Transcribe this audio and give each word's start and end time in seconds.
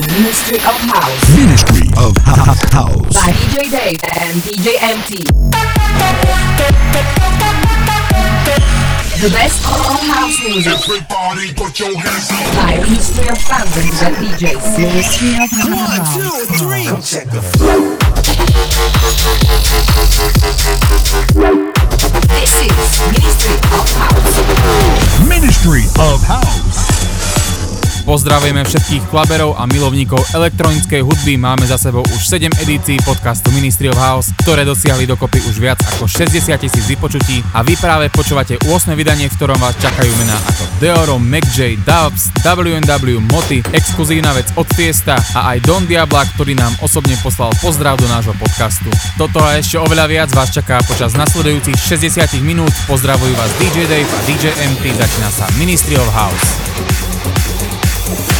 to 0.00 0.12
Ministry 0.12 0.58
of 0.58 0.78
House. 0.94 1.36
Ministry 1.36 1.88
of 1.98 2.16
House. 2.70 3.14
By 3.14 3.32
DJ 3.32 3.70
Dave 3.70 3.98
and 4.04 4.38
DJ 4.42 4.78
MT. 4.78 5.24
The 9.18 9.30
best 9.30 9.64
of 9.66 9.72
all 9.74 9.98
house 10.14 10.38
music. 10.44 10.72
Everybody 10.72 11.54
put 11.54 11.80
your 11.80 11.98
hands 11.98 12.30
up. 12.30 12.46
By 12.54 12.76
Ministry 12.78 13.28
of 13.28 13.38
Founders 13.38 14.02
and 14.02 14.14
DJs. 14.22 14.78
Ministry 14.78 15.34
of 15.42 15.50
House. 15.50 16.14
Come 16.86 17.02
check 17.02 17.26
the 17.30 17.42
flow. 17.42 17.98
This 22.28 22.54
is 22.62 23.02
Ministry 23.10 23.56
of 23.74 23.86
House. 23.98 25.28
Ministry 25.28 25.84
of 25.98 26.22
House. 26.22 26.87
Pozdravujeme 28.08 28.64
všetkých 28.64 29.12
klaberov 29.12 29.52
a 29.60 29.68
milovníkov 29.68 30.32
elektronickej 30.32 31.04
hudby. 31.04 31.36
Máme 31.36 31.68
za 31.68 31.76
sebou 31.76 32.00
už 32.08 32.24
7 32.24 32.48
edícií 32.64 32.96
podcastu 33.04 33.52
Ministry 33.52 33.92
of 33.92 34.00
House, 34.00 34.32
ktoré 34.40 34.64
dosiahli 34.64 35.04
dokopy 35.04 35.44
už 35.44 35.60
viac 35.60 35.76
ako 35.84 36.08
60 36.08 36.56
tisíc 36.56 36.88
vypočutí 36.88 37.44
a 37.52 37.60
vy 37.60 37.76
práve 37.76 38.08
počúvate 38.08 38.56
8. 38.64 38.96
vydanie, 38.96 39.28
v 39.28 39.36
ktorom 39.36 39.60
vás 39.60 39.76
čakajú 39.76 40.08
mená 40.24 40.40
ako 40.40 40.64
Deoro, 40.80 41.20
MacJ, 41.20 41.84
Dubs, 41.84 42.32
WNW, 42.40 43.20
Moty, 43.28 43.60
exkluzívna 43.76 44.32
vec 44.32 44.48
od 44.56 44.64
Fiesta 44.72 45.20
a 45.36 45.52
aj 45.52 45.68
Don 45.68 45.84
Diabla, 45.84 46.24
ktorý 46.32 46.56
nám 46.56 46.80
osobne 46.80 47.12
poslal 47.20 47.52
pozdrav 47.60 48.00
do 48.00 48.08
nášho 48.08 48.32
podcastu. 48.40 48.88
Toto 49.20 49.36
a 49.44 49.60
ešte 49.60 49.76
oveľa 49.76 50.08
viac 50.08 50.32
vás 50.32 50.48
čaká 50.48 50.80
počas 50.88 51.12
nasledujúcich 51.12 51.76
60 51.76 52.40
minút. 52.40 52.72
Pozdravujú 52.88 53.36
vás 53.36 53.52
DJ 53.60 53.84
Dave 53.84 54.08
a 54.08 54.20
DJ 54.24 54.56
MT, 54.64 54.96
začína 54.96 55.28
sa 55.28 55.44
Ministry 55.60 56.00
of 56.00 56.08
House. 56.16 56.56
Ministry 58.08 58.37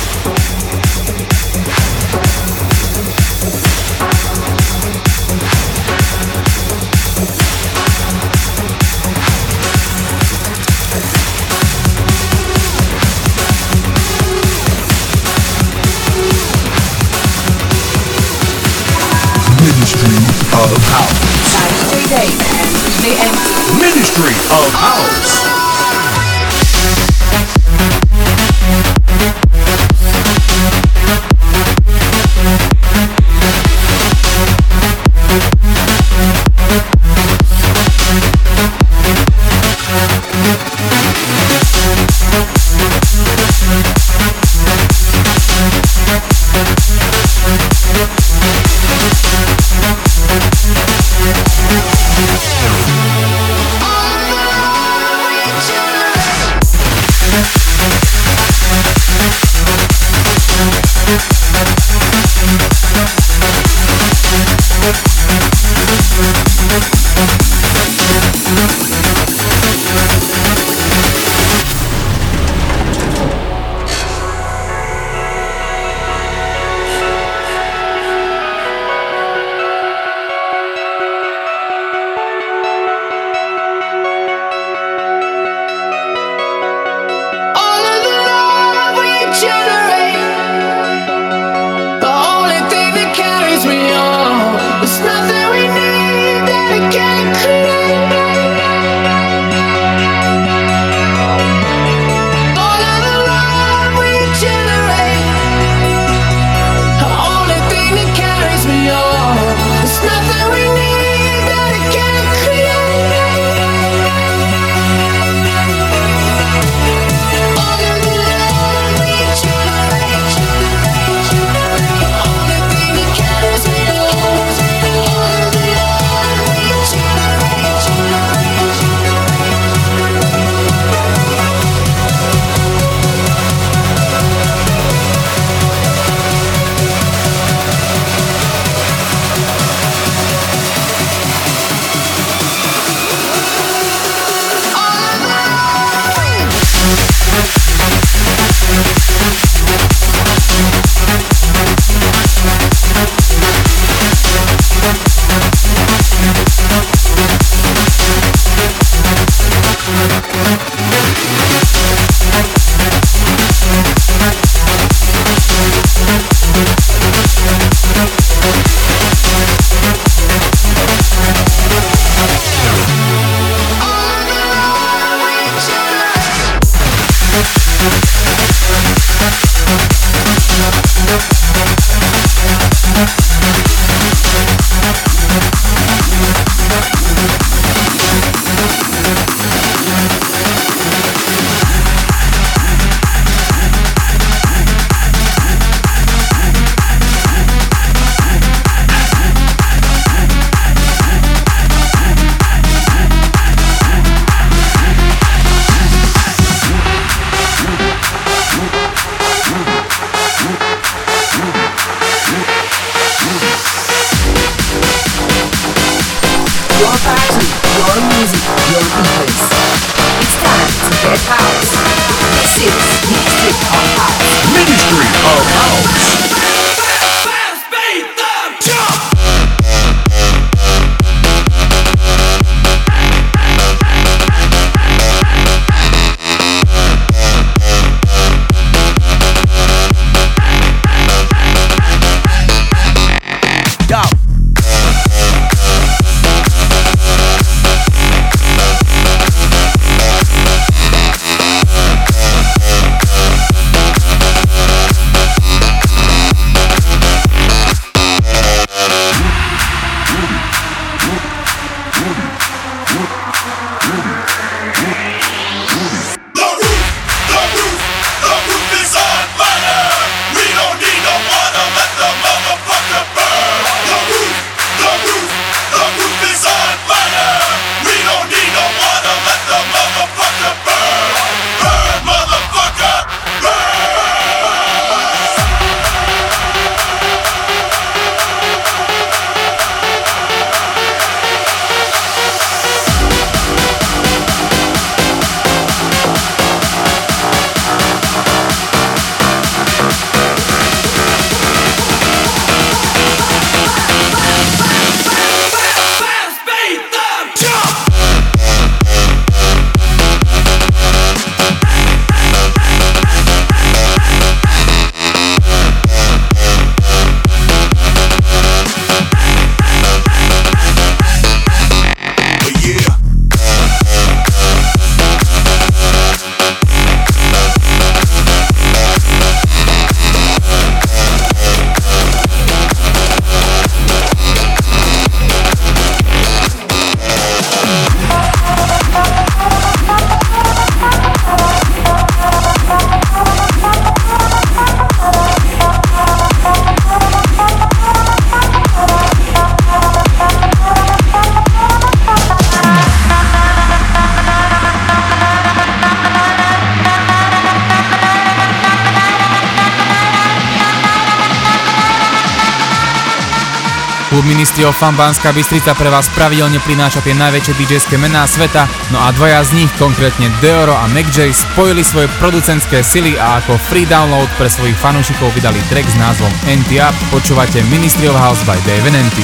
Of 364.66 364.80
Fun 364.80 364.98
Banská 364.98 365.30
Bystrica 365.30 365.70
pre 365.78 365.86
vás 365.86 366.10
pravidelne 366.10 366.58
prináša 366.58 366.98
tie 367.04 367.14
najväčšie 367.14 367.54
DJské 367.54 367.94
mená 367.94 368.26
sveta, 368.26 368.66
no 368.90 368.98
a 368.98 369.14
dvaja 369.14 369.44
z 369.46 369.54
nich, 369.54 369.70
konkrétne 369.78 370.26
Deoro 370.42 370.74
a 370.74 370.90
MacJ, 370.90 371.30
spojili 371.30 371.86
svoje 371.86 372.10
producentské 372.18 372.82
sily 372.82 373.14
a 373.14 373.38
ako 373.38 373.54
free 373.70 373.86
download 373.86 374.26
pre 374.34 374.50
svojich 374.50 374.74
fanúšikov 374.80 375.30
vydali 375.36 375.62
track 375.70 375.86
s 375.86 375.94
názvom 376.00 376.32
NT 376.48 376.82
Up. 376.82 376.96
Počúvate 377.14 377.62
Ministry 377.70 378.10
of 378.10 378.18
House 378.18 378.42
by 378.42 378.58
Dave 378.66 378.90
NT. 378.90 379.18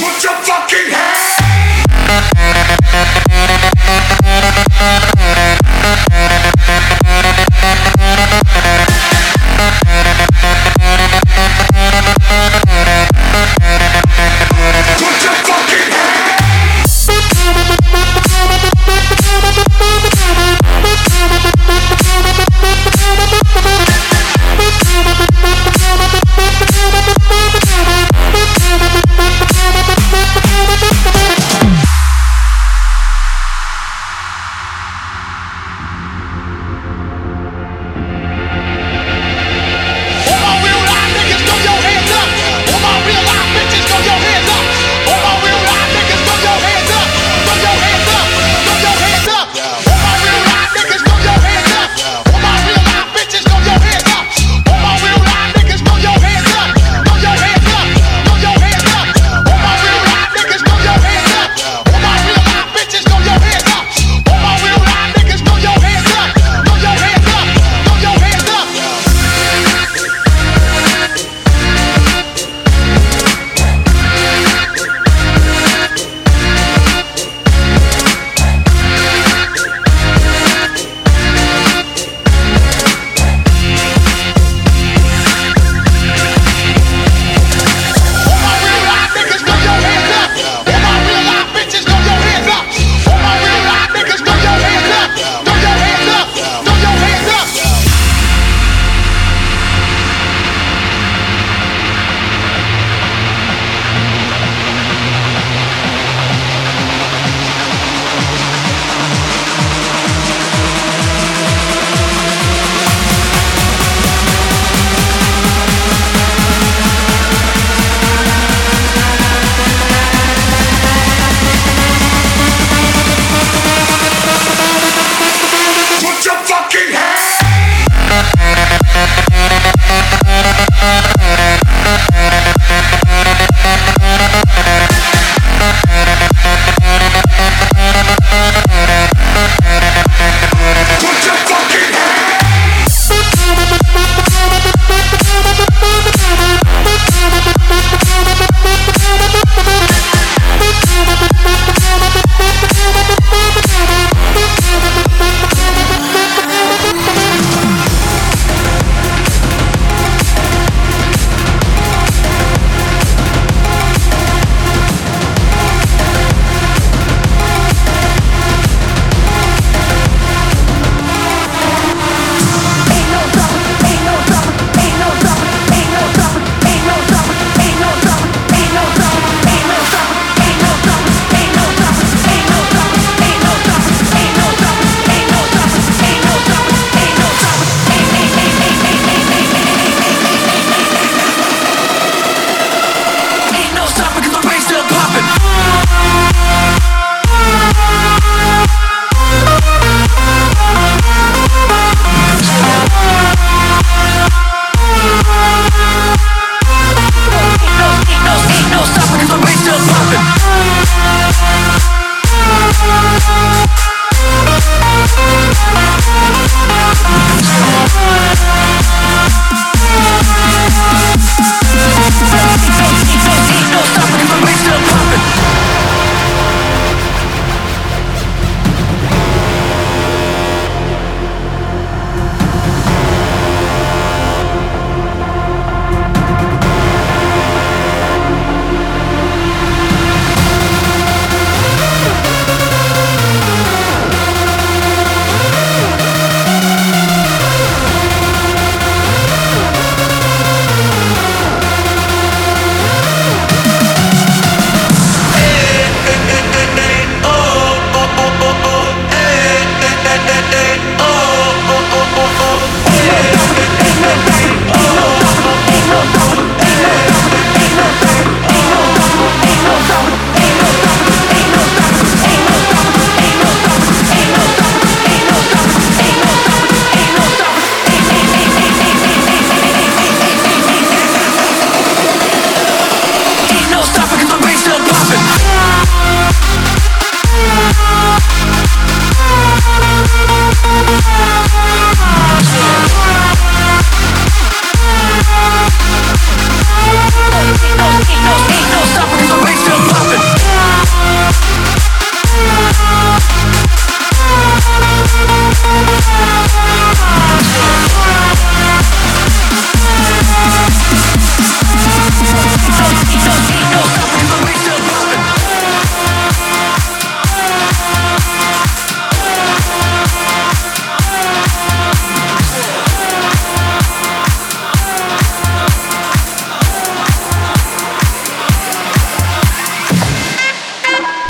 Put 0.00 0.20
your 0.20 0.36
fucking 0.44 0.92
hands. 0.92 1.36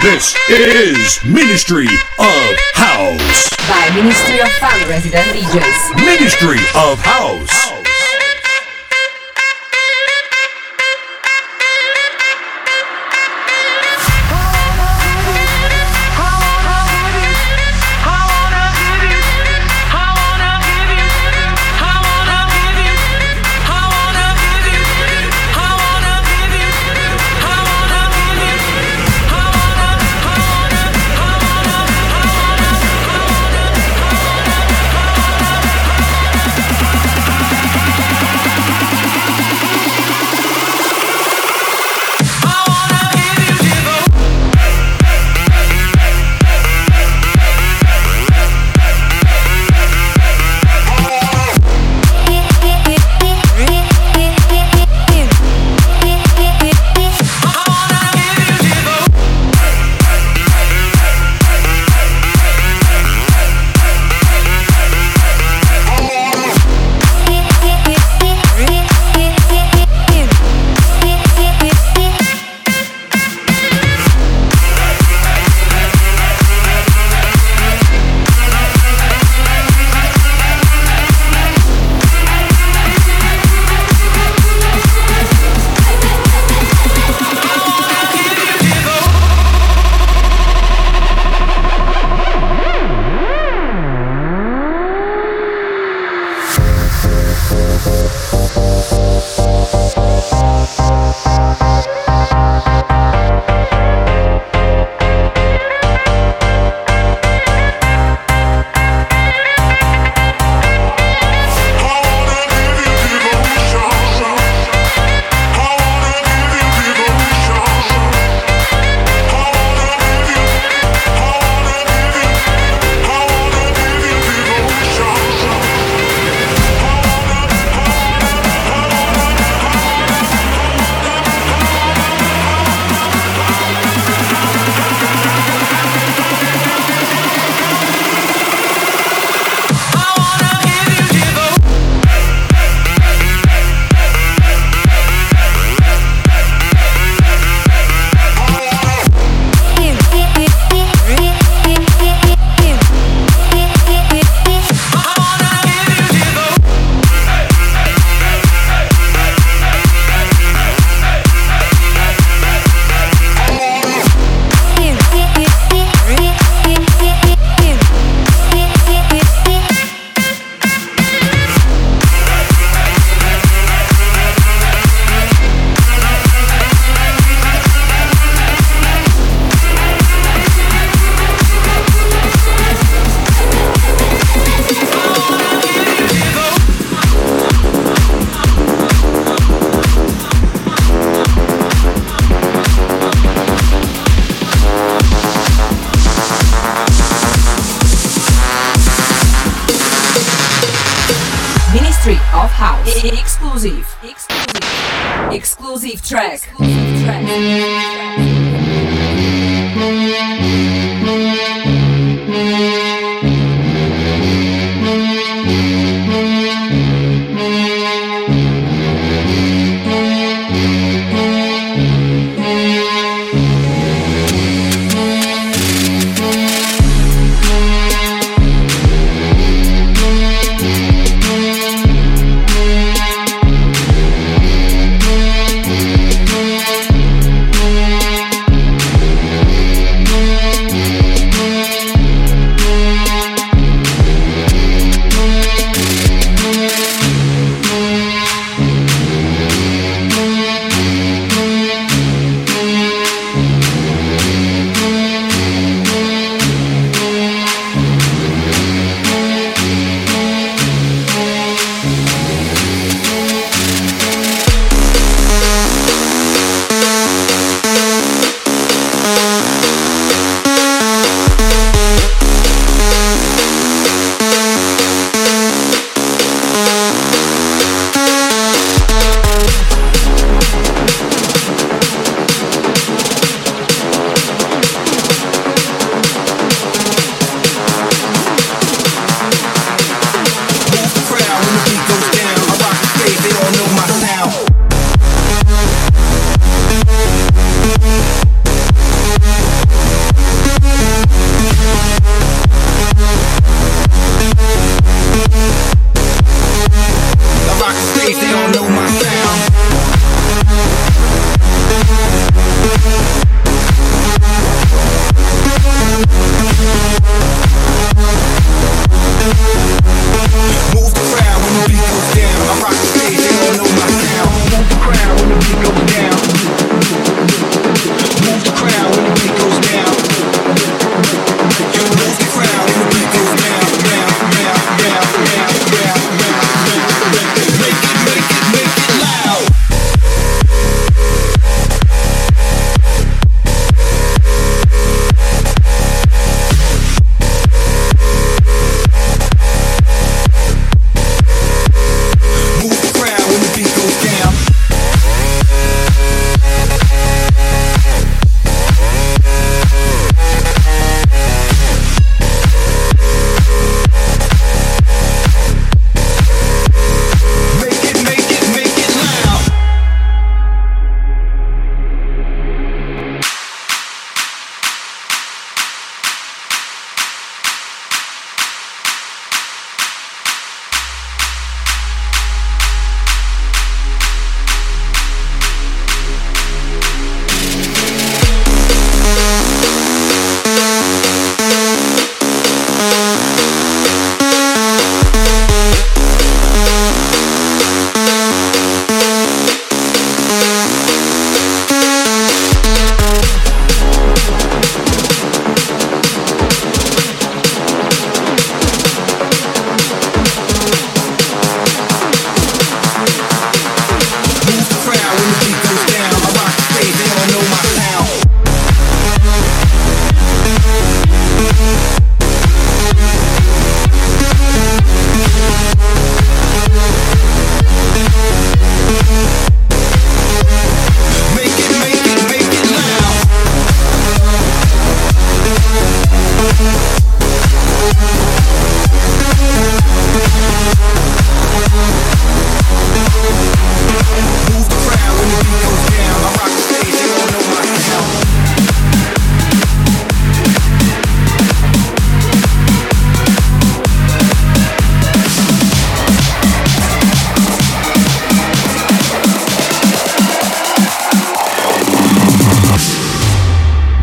This 0.06 0.36
is 0.48 1.24
Ministry 1.24 1.88
of 2.20 2.56
House. 2.74 3.50
by 3.68 3.90
Ministry 3.92 4.38
of 4.38 4.48
Fun 4.52 4.88
Resident 4.88 5.26
DJs. 5.34 5.96
Ministry 5.96 6.60
of 6.76 7.00
House. 7.00 7.75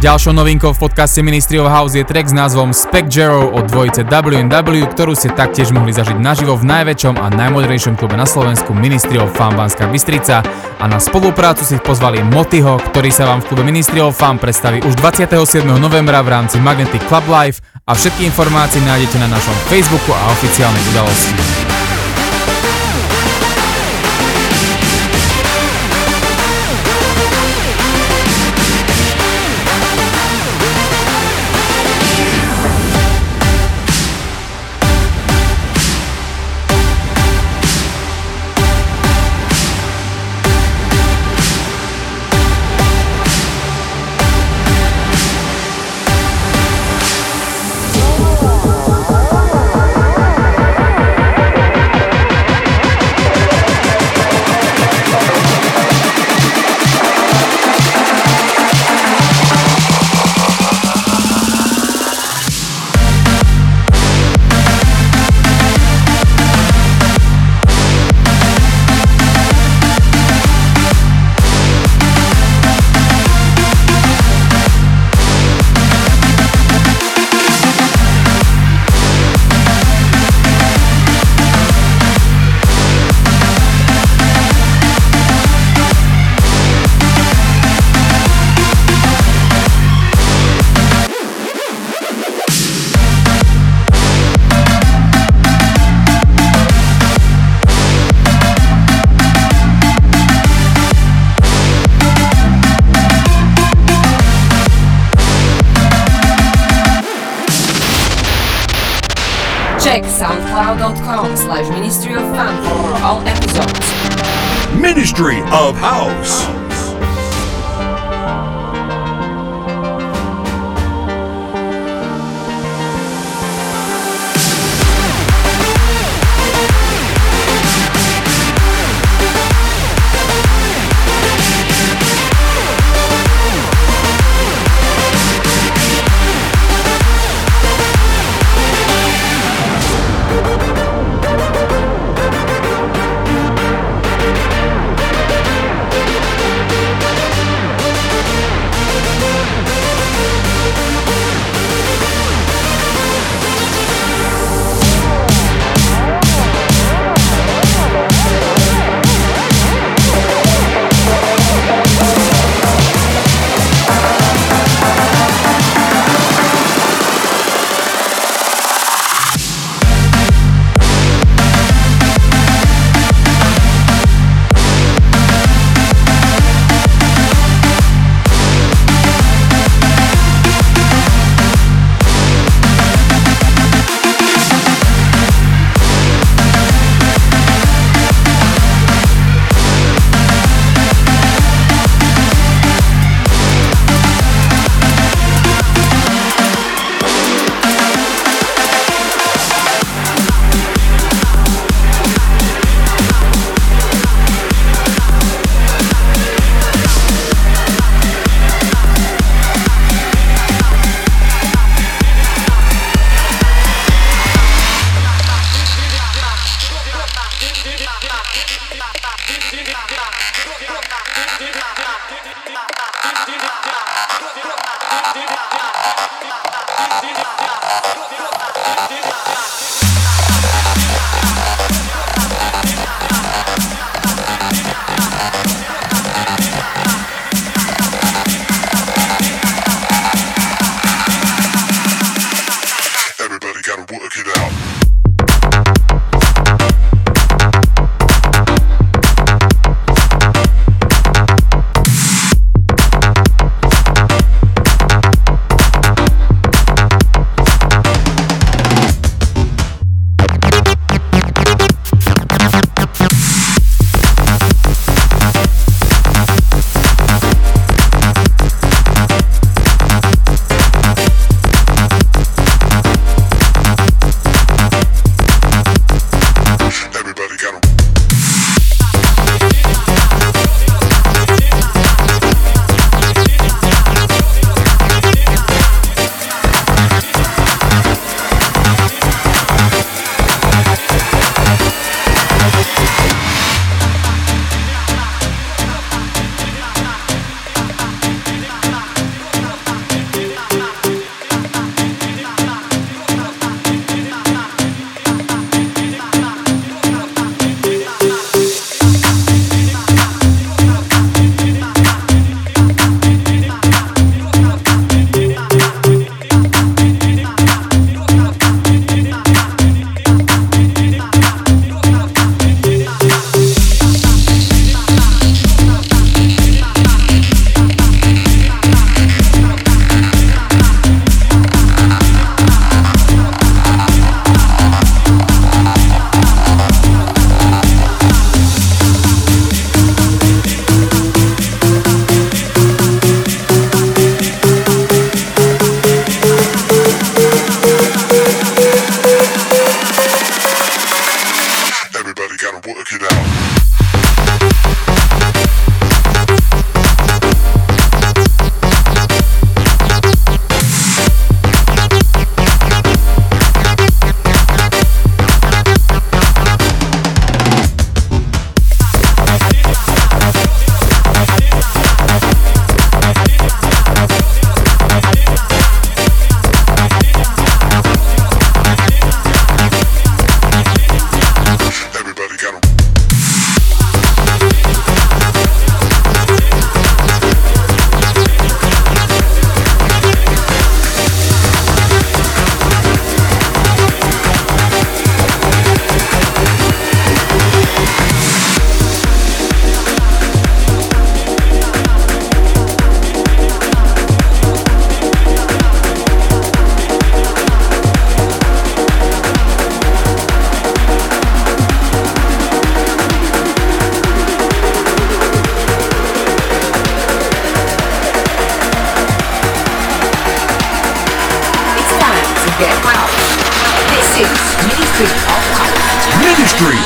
Ďalšou 0.03 0.35
novinkou 0.35 0.75
v 0.75 0.83
podcaste 0.83 1.23
Ministry 1.23 1.63
of 1.63 1.71
House 1.71 1.95
je 1.95 2.03
track 2.03 2.27
s 2.27 2.35
názvom 2.35 2.75
Spec 2.75 3.07
Jero 3.07 3.47
od 3.55 3.71
dvojice 3.71 4.03
W&W, 4.03 4.83
ktorú 4.91 5.15
ste 5.15 5.31
taktiež 5.31 5.71
mohli 5.71 5.95
zažiť 5.95 6.19
naživo 6.19 6.59
v 6.59 6.67
najväčšom 6.67 7.15
a 7.15 7.31
najmodrejšom 7.31 7.95
klube 7.95 8.19
na 8.19 8.27
Slovensku 8.27 8.75
Ministry 8.75 9.15
of 9.15 9.31
Fun 9.31 9.55
Banská 9.55 9.87
Bystrica 9.87 10.43
a 10.75 10.85
na 10.91 10.99
spoluprácu 10.99 11.63
si 11.63 11.79
pozvali 11.79 12.19
Motyho, 12.19 12.83
ktorý 12.91 13.15
sa 13.15 13.31
vám 13.31 13.47
v 13.47 13.55
klube 13.55 13.63
Ministry 13.63 14.03
of 14.03 14.19
Fun 14.19 14.43
predstaví 14.43 14.83
už 14.83 14.91
27. 14.99 15.63
novembra 15.71 16.19
v 16.19 16.35
rámci 16.35 16.59
Magnetic 16.59 16.99
Club 17.07 17.23
Live 17.31 17.63
a 17.87 17.95
všetky 17.95 18.27
informácie 18.27 18.83
nájdete 18.83 19.15
na 19.23 19.31
našom 19.31 19.55
Facebooku 19.71 20.11
a 20.11 20.19
oficiálnej 20.35 20.83
udalosti. 20.91 21.62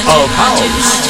Of 0.10 0.30
House. 0.32 1.07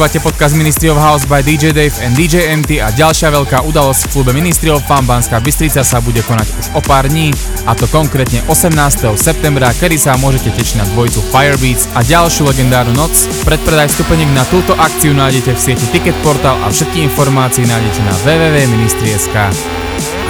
Počúvate 0.00 0.24
podcast 0.24 0.56
Ministry 0.56 0.88
of 0.88 0.96
House 0.96 1.28
by 1.28 1.44
DJ 1.44 1.76
Dave 1.76 1.92
and 2.00 2.16
DJ 2.16 2.48
MT 2.56 2.80
a 2.80 2.88
ďalšia 2.88 3.36
veľká 3.36 3.68
udalosť 3.68 4.08
v 4.08 4.12
klube 4.16 4.32
Ministry 4.32 4.72
of 4.72 4.80
Fun 4.88 5.04
Banská 5.04 5.44
Bystrica 5.44 5.84
sa 5.84 6.00
bude 6.00 6.24
konať 6.24 6.48
už 6.56 6.66
o 6.72 6.80
pár 6.80 7.04
dní 7.04 7.36
a 7.68 7.76
to 7.76 7.84
konkrétne 7.84 8.40
18. 8.48 8.80
septembra, 9.20 9.68
kedy 9.76 10.00
sa 10.00 10.16
môžete 10.16 10.56
tešiť 10.56 10.80
na 10.80 10.88
dvojicu 10.96 11.20
Firebeats 11.28 11.84
a 11.92 12.00
ďalšiu 12.00 12.48
legendárnu 12.48 12.96
noc. 12.96 13.12
Predpredaj 13.44 13.92
stupeniek 13.92 14.32
na 14.32 14.40
túto 14.48 14.72
akciu 14.72 15.12
nájdete 15.12 15.52
v 15.52 15.60
sieti 15.60 15.84
Ticket 15.92 16.16
Portal 16.24 16.56
a 16.64 16.72
všetky 16.72 17.04
informácie 17.04 17.68
nájdete 17.68 18.00
na 18.00 18.16
www.ministry.sk. 18.24 19.36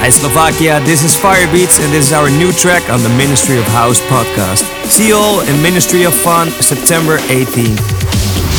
Hi 0.02 0.10
Slovakia, 0.10 0.82
this 0.82 1.06
is 1.06 1.14
Firebeats 1.14 1.78
and 1.78 1.94
this 1.94 2.10
is 2.10 2.12
our 2.18 2.26
new 2.26 2.50
track 2.50 2.82
on 2.90 3.06
the 3.06 3.12
Ministry 3.14 3.62
of 3.62 3.70
House 3.70 4.02
podcast. 4.10 4.66
See 4.90 5.14
you 5.14 5.14
all 5.14 5.46
in 5.46 5.54
Ministry 5.62 6.02
of 6.02 6.18
Fun 6.18 6.50
September 6.58 7.22
18th. 7.30 8.49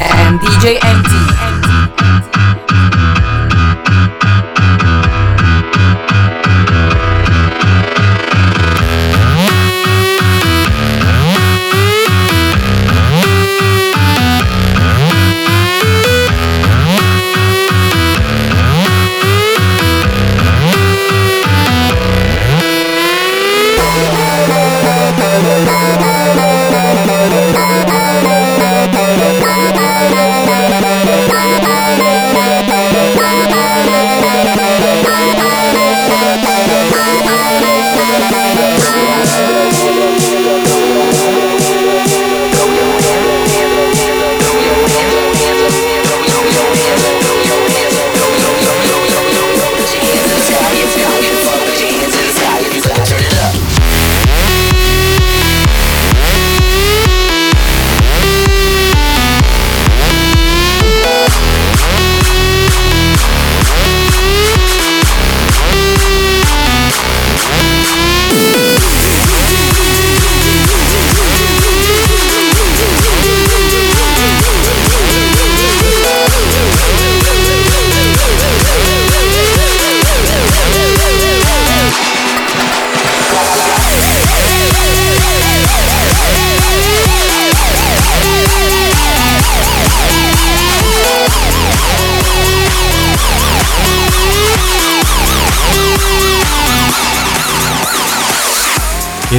And 0.00 0.40
DJ 0.40 0.78
MT. 0.82 1.47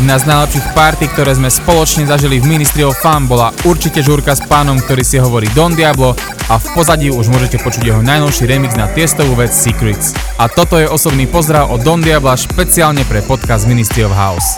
Jedna 0.09 0.25
z 0.25 0.33
najlepších 0.33 0.67
party, 0.73 1.05
ktoré 1.13 1.37
sme 1.37 1.53
spoločne 1.53 2.09
zažili 2.09 2.41
v 2.41 2.49
Ministry 2.49 2.81
of 2.81 2.97
Fun 2.97 3.29
bola 3.29 3.53
určite 3.61 4.01
žúrka 4.01 4.33
s 4.33 4.41
pánom, 4.41 4.81
ktorý 4.81 5.05
si 5.05 5.21
hovorí 5.21 5.45
Don 5.53 5.77
Diablo 5.77 6.17
a 6.49 6.57
v 6.57 6.65
pozadí 6.73 7.13
už 7.13 7.29
môžete 7.29 7.61
počuť 7.61 7.93
jeho 7.93 8.01
najnovší 8.01 8.49
remix 8.49 8.73
na 8.73 8.89
tiestovú 8.89 9.37
vec 9.37 9.53
Secrets. 9.53 10.17
A 10.41 10.49
toto 10.49 10.81
je 10.81 10.89
osobný 10.89 11.29
pozdrav 11.29 11.69
od 11.69 11.85
Don 11.85 12.01
Diabla 12.01 12.41
špeciálne 12.41 13.05
pre 13.05 13.21
podcast 13.21 13.69
Ministry 13.69 14.01
of 14.01 14.09
House. 14.09 14.57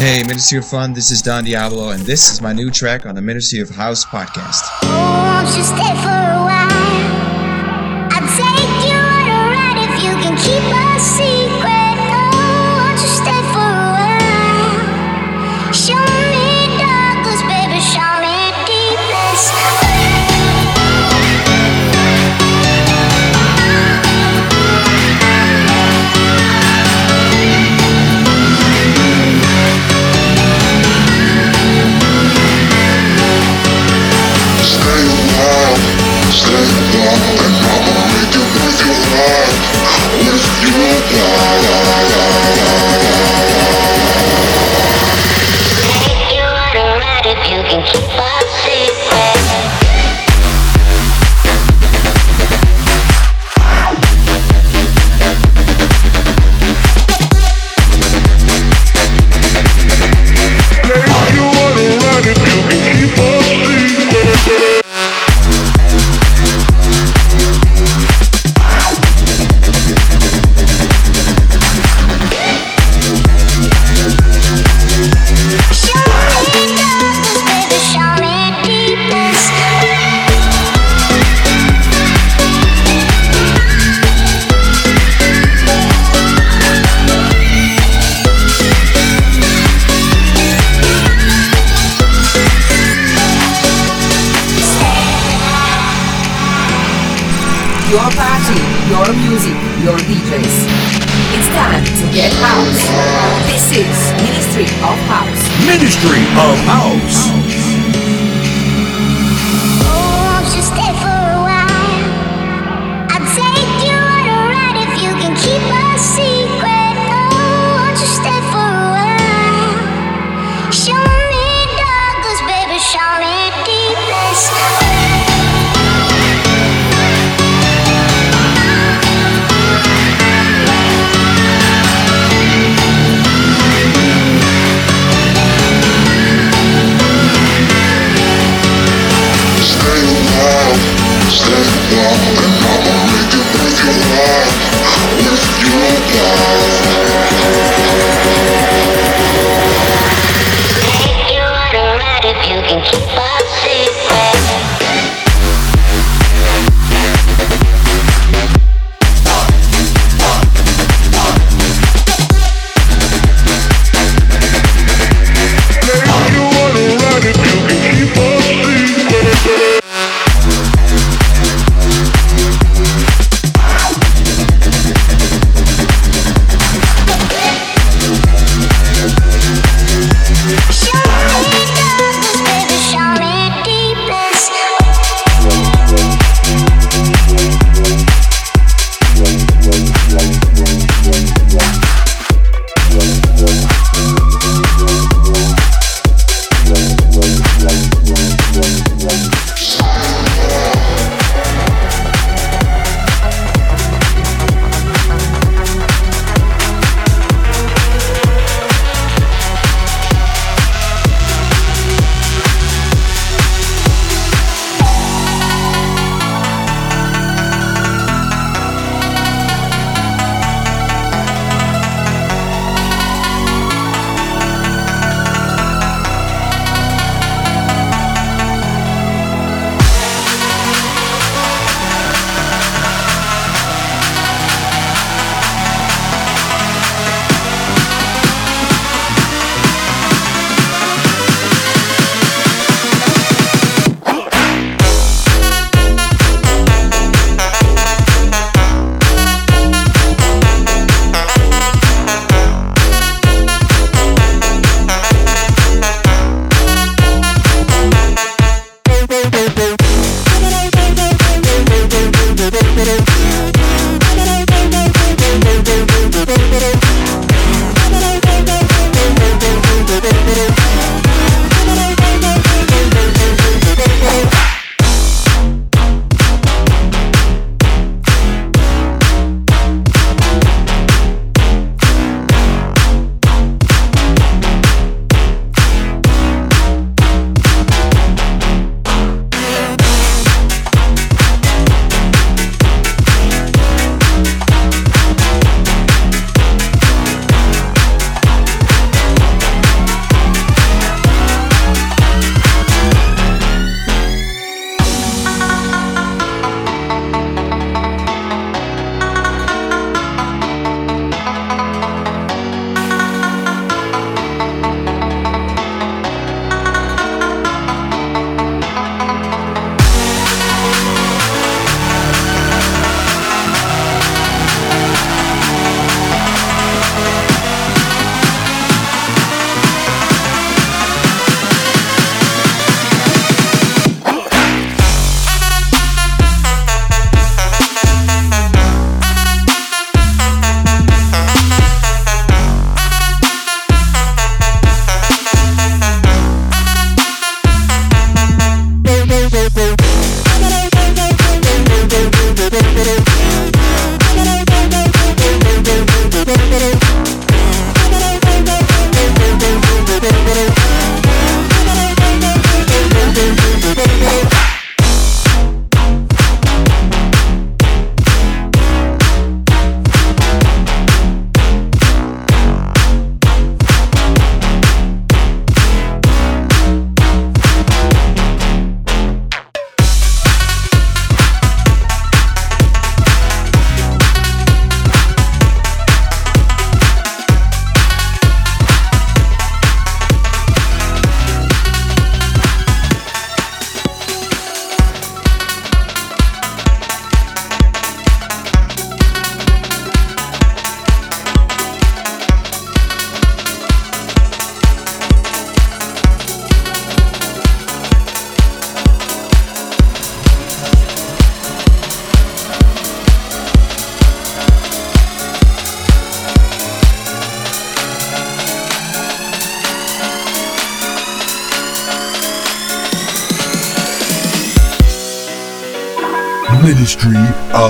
Hey, 0.00 0.24
Ministry 0.24 0.56
of 0.56 0.64
Fun, 0.64 0.96
this 0.96 1.12
is 1.12 1.20
Don 1.20 1.44
Diablo, 1.44 1.92
and 1.92 2.00
this 2.08 2.24
is 2.32 2.40
my 2.40 2.56
new 2.56 2.72
track 2.72 3.04
on 3.04 3.12
the 3.12 3.20
Ministry 3.20 3.60
of 3.60 3.68
House 3.68 4.08
podcast. 4.08 4.64
Oh, 4.88 6.17
Bye. 47.78 48.37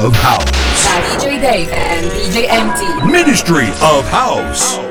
of 0.04 0.14
House. 0.14 0.44
By 0.86 1.00
DJ 1.16 1.40
Dave 1.40 1.68
and 1.70 2.06
DJ 2.12 2.46
MT. 2.48 3.10
Ministry 3.10 3.68
of 3.82 4.06
House. 4.08 4.87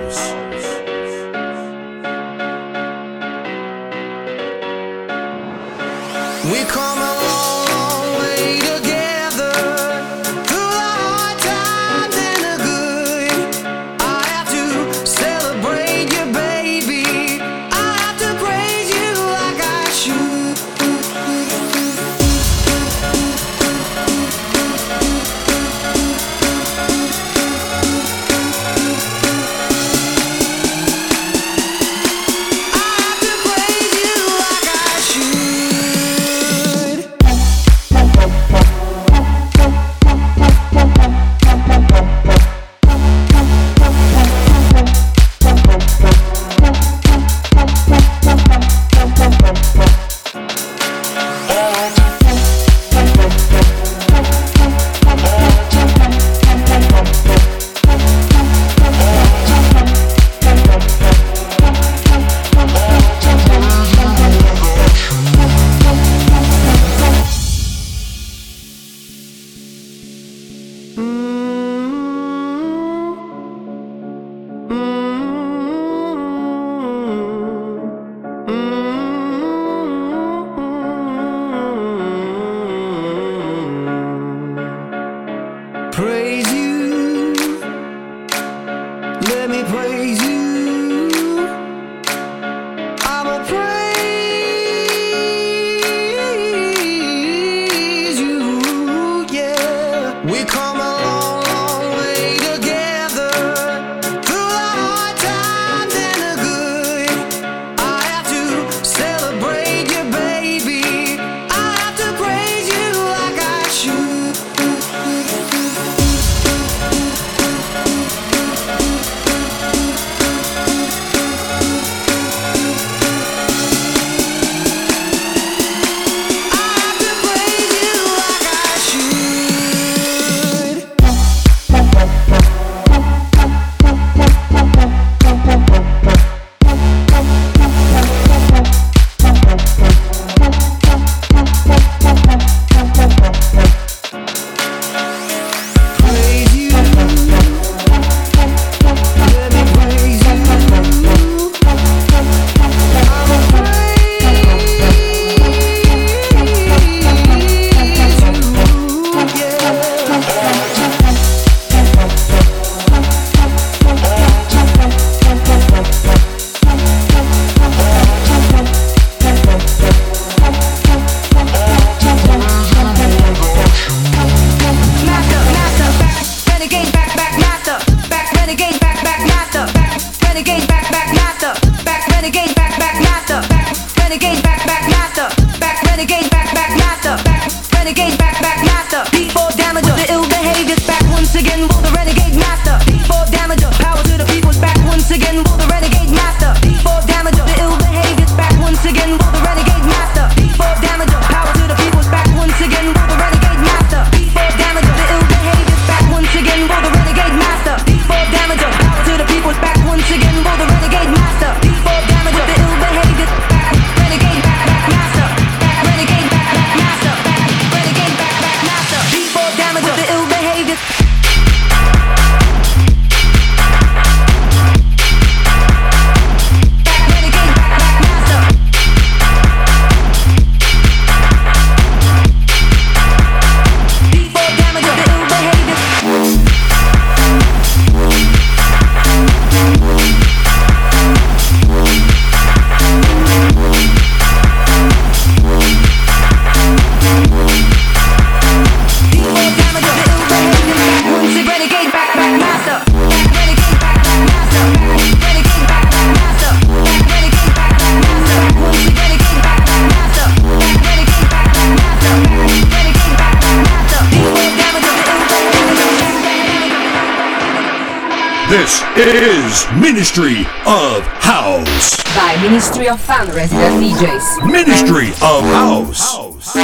Ministry 270.17 270.47
of 270.65 271.03
House. 271.21 272.03
By 272.15 272.41
Ministry 272.41 272.89
of 272.89 272.99
Fun 272.99 273.27
Resident 273.27 273.83
DJs. 273.83 274.51
Ministry 274.51 275.09
of 275.21 275.43
House. 275.43 276.15
House. 276.15 276.55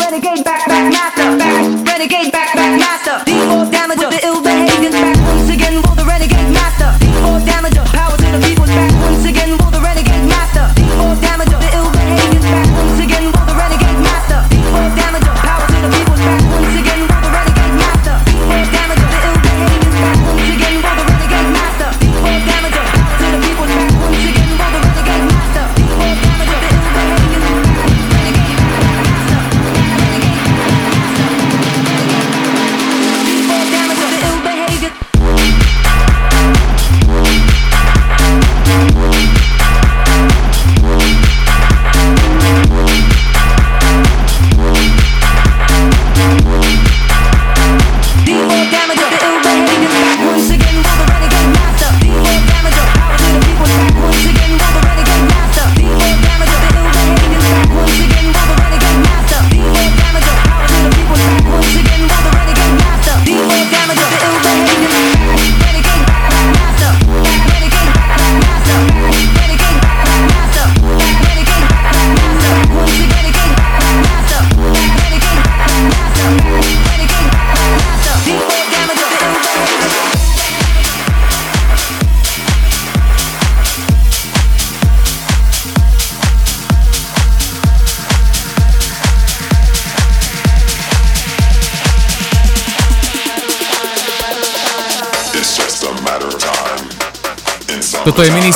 Renegade 0.00 0.44
back 0.44 0.66
back 0.66 0.92
back 0.92 1.86
renegade 1.86 2.32
back 2.32 2.41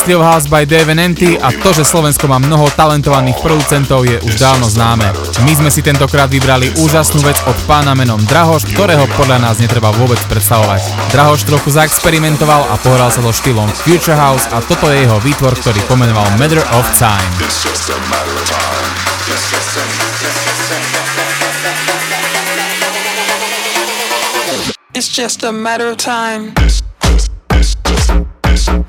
Ministry 0.07 0.23
of 0.23 0.35
House 0.35 0.47
by 0.47 0.63
Dave 0.63 0.95
Nanty 0.95 1.35
a 1.35 1.51
to, 1.51 1.75
že 1.75 1.83
Slovensko 1.83 2.31
má 2.31 2.39
mnoho 2.39 2.71
talentovaných 2.79 3.43
producentov 3.43 4.07
je 4.07 4.23
už 4.23 4.39
dávno 4.39 4.71
známe. 4.71 5.11
My 5.43 5.53
sme 5.59 5.67
si 5.67 5.83
tentokrát 5.83 6.31
vybrali 6.31 6.71
úžasnú 6.79 7.27
vec 7.27 7.35
od 7.43 7.59
pána 7.67 7.91
menom 7.99 8.23
Drahoš, 8.23 8.71
ktorého 8.71 9.03
podľa 9.19 9.43
nás 9.43 9.59
netreba 9.59 9.91
vôbec 9.91 10.23
predstavovať. 10.31 11.11
Drahoš 11.11 11.51
trochu 11.51 11.75
zaexperimentoval 11.75 12.71
a 12.71 12.79
pohral 12.87 13.11
sa 13.11 13.19
so 13.19 13.35
štýlom 13.35 13.67
Future 13.83 14.15
House 14.15 14.47
a 14.55 14.63
toto 14.63 14.87
je 14.95 15.11
jeho 15.11 15.19
výtvor, 15.27 15.59
ktorý 15.59 15.83
pomenoval 15.91 16.23
Matter 16.39 16.63
of 16.71 16.87
Time. 16.95 17.27
It's 17.43 17.67
just 25.11 25.43
a 25.43 25.51
matter 25.51 25.91
of 25.91 25.99
time. 25.99 26.55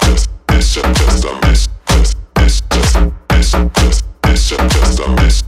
It's 0.06 0.27
just 0.84 1.26
a 1.26 1.34
mess. 1.42 1.68
It's 1.90 2.08
just, 2.08 2.18
it's 2.38 2.62
just, 2.72 2.98
it's 3.32 3.52
just, 3.52 4.06
it's 4.24 4.50
just 4.50 5.00
a 5.00 5.08
mess. 5.10 5.47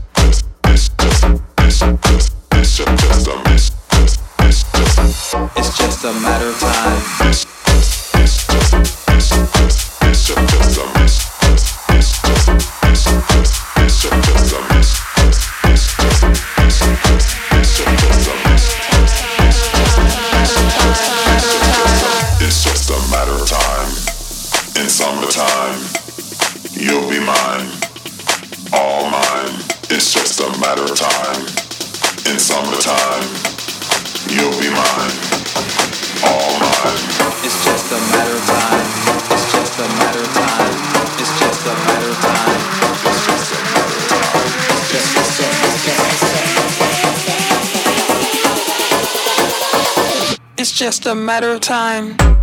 A 51.10 51.14
matter 51.14 51.50
of 51.50 51.60
time. 51.60 52.39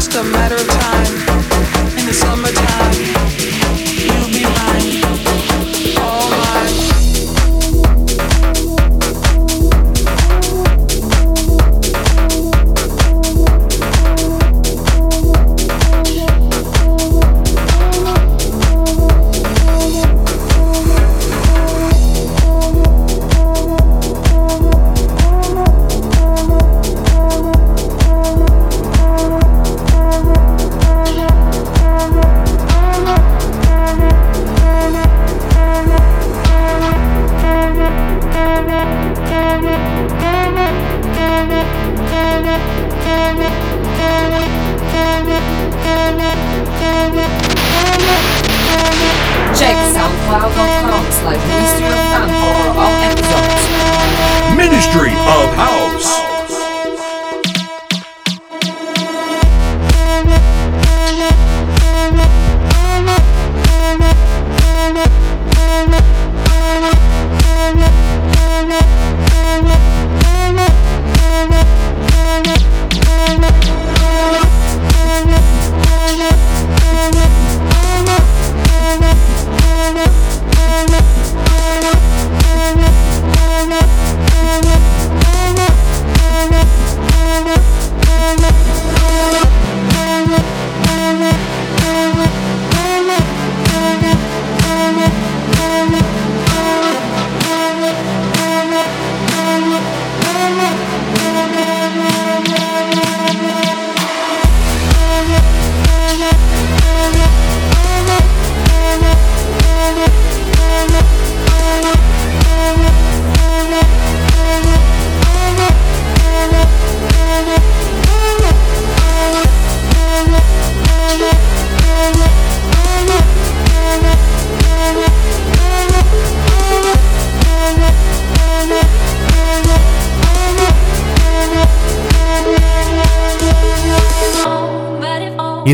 Just 0.00 0.14
a 0.14 0.22
matter 0.22 0.54
of 0.54 0.66
time. 0.66 1.14
In 1.98 2.06
the 2.06 2.14
summertime, 2.14 3.19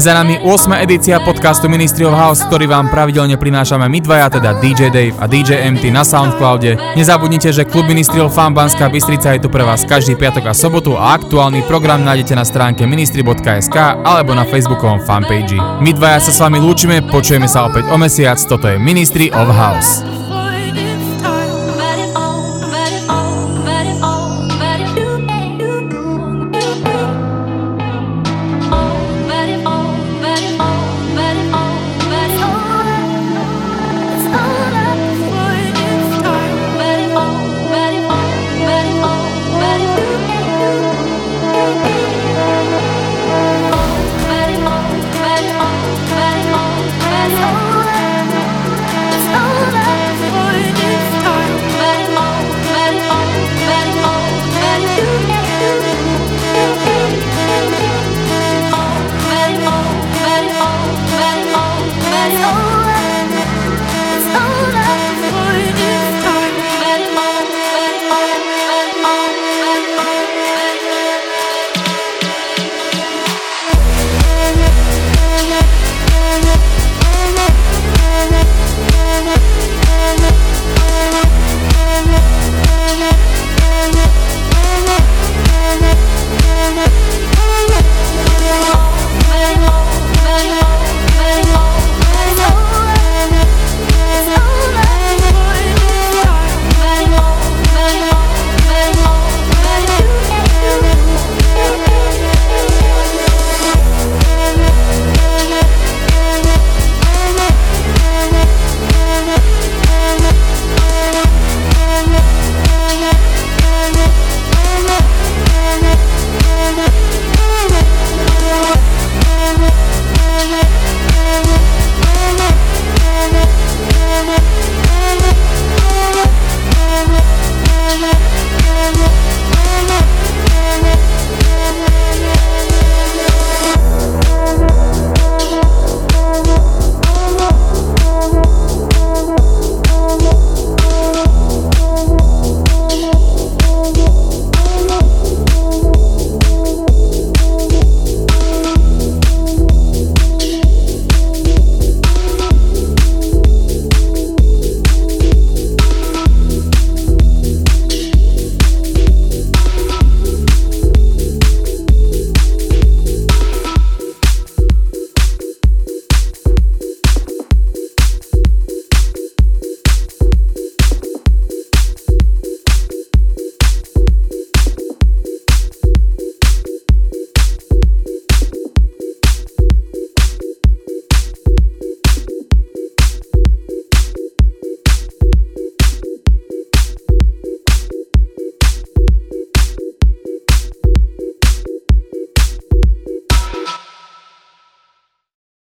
za 0.07 0.15
nami 0.15 0.39
8. 0.39 0.87
edícia 0.87 1.19
podcastu 1.19 1.67
Ministry 1.67 2.07
of 2.07 2.15
House, 2.15 2.47
ktorý 2.47 2.71
vám 2.71 2.87
pravidelne 2.95 3.35
prinášame 3.35 3.91
my 3.91 3.99
dvaja, 3.99 4.39
teda 4.39 4.55
DJ 4.63 4.95
Dave 4.95 5.19
a 5.19 5.27
DJ 5.27 5.67
MT 5.67 5.91
na 5.91 6.07
Soundcloude. 6.07 6.79
Nezabudnite, 6.95 7.51
že 7.51 7.67
klub 7.67 7.91
Ministry 7.91 8.23
of 8.23 8.31
Fun 8.31 8.55
Banská 8.55 8.87
Bystrica 8.87 9.35
je 9.35 9.43
tu 9.43 9.51
pre 9.51 9.67
vás 9.67 9.83
každý 9.83 10.15
piatok 10.15 10.47
a 10.47 10.55
sobotu 10.55 10.95
a 10.95 11.19
aktuálny 11.19 11.67
program 11.67 12.07
nájdete 12.07 12.39
na 12.39 12.47
stránke 12.47 12.87
ministry.sk 12.87 14.07
alebo 14.07 14.31
na 14.31 14.47
facebookovom 14.47 15.03
fanpage. 15.03 15.59
My 15.83 15.91
dvaja 15.91 16.23
sa 16.23 16.31
s 16.31 16.39
vami 16.39 16.63
lúčime, 16.63 17.03
počujeme 17.11 17.51
sa 17.51 17.67
opäť 17.67 17.91
o 17.91 17.99
mesiac, 17.99 18.39
toto 18.39 18.71
je 18.71 18.79
Ministry 18.79 19.35
of 19.35 19.51
House. 19.51 20.16